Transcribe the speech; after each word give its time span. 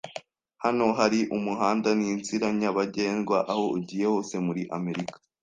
Hano 0.63 0.85
hari 0.99 1.19
umuhanda 1.37 1.89
ninzira 1.99 2.45
nyabagendwa 2.59 3.37
aho 3.51 3.63
ugiye 3.77 4.05
hose 4.11 4.35
muri 4.45 4.61
Amerika 4.77 5.17